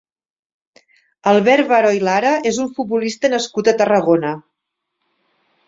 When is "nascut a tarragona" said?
3.37-4.35